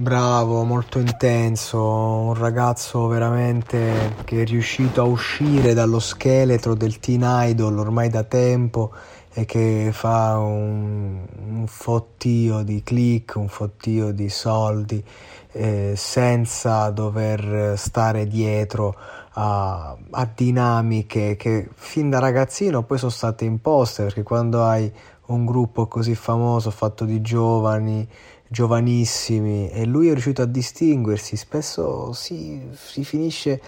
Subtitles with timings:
[0.00, 7.22] Bravo, molto intenso, un ragazzo veramente che è riuscito a uscire dallo scheletro del teen
[7.24, 8.92] idol ormai da tempo
[9.32, 15.04] e che fa un, un fottio di click, un fottio di soldi
[15.50, 18.94] eh, senza dover stare dietro
[19.32, 24.92] a, a dinamiche che fin da ragazzino poi sono state imposte perché quando hai
[25.26, 28.08] un gruppo così famoso fatto di giovani
[28.48, 33.60] giovanissimi e lui è riuscito a distinguersi, spesso si, si finisce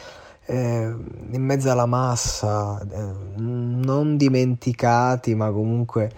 [0.47, 0.95] eh,
[1.31, 6.11] in mezzo alla massa, eh, non dimenticati, ma comunque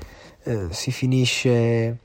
[0.45, 1.99] eh, si finisce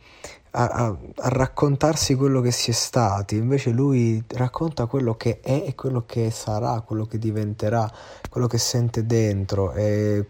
[0.51, 5.63] a, a, a, raccontarsi quello che si è stati, invece lui racconta quello che è
[5.67, 7.89] e quello che sarà, quello che diventerà,
[8.29, 9.73] quello che sente dentro.
[9.73, 10.26] E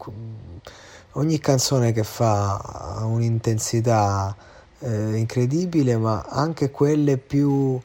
[1.13, 4.35] ogni canzone che fa ha un'intensità
[4.80, 7.80] eh, incredibile, ma anche quelle più,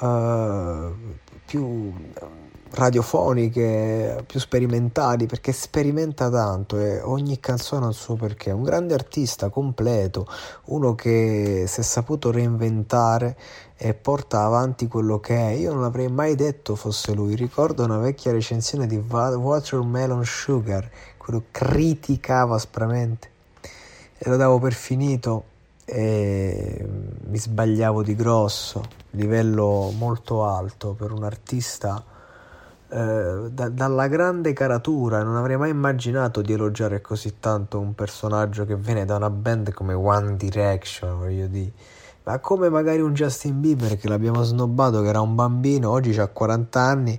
[0.00, 0.92] eh,
[1.44, 1.92] più
[2.70, 8.50] radiofoniche, più sperimentali, perché sperimenta tanto e ogni canzone ha il suo perché.
[8.50, 10.26] Un grande artista completo,
[10.66, 13.36] uno che si è saputo reinventare
[13.76, 15.50] e porta avanti quello che è.
[15.52, 17.36] Io non avrei mai detto fosse lui.
[17.36, 23.30] Ricordo una vecchia recensione di Watermelon Sugar, quello criticava aspramente
[24.18, 25.52] e lo davo per finito
[25.84, 26.88] e
[27.26, 32.02] mi sbagliavo di grosso, livello molto alto per un artista
[32.88, 38.64] eh, da, dalla grande caratura, non avrei mai immaginato di elogiare così tanto un personaggio
[38.64, 41.72] che viene da una band come One Direction, voglio dire.
[42.22, 46.26] Ma come magari un Justin Bieber che l'abbiamo snobbato, che era un bambino, oggi ha
[46.26, 47.18] 40 anni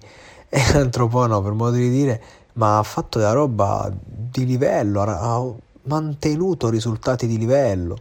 [0.50, 2.22] e l'altro po' no, per modo di dire,
[2.54, 8.00] ma ha fatto della roba di livello, ha mantenuto risultati di livello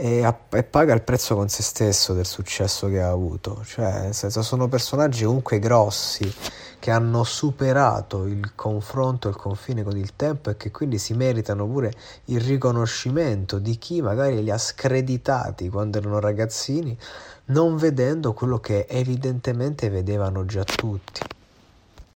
[0.00, 3.62] e, e, paga il prezzo con se stesso del successo che ha avuto.
[3.64, 6.32] Cioè, nel senso, sono personaggi comunque grossi
[6.78, 11.66] che hanno superato il confronto il confine con il tempo e che quindi si meritano
[11.66, 11.92] pure
[12.26, 16.96] il riconoscimento di chi magari li ha screditati quando erano ragazzini,
[17.46, 21.37] non vedendo quello che evidentemente vedevano già tutti.